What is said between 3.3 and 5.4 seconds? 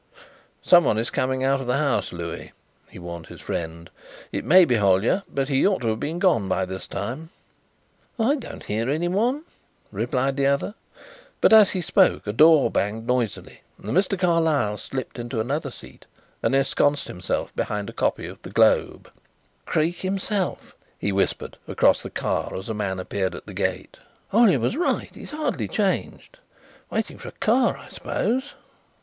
friend. "It may be Hollyer,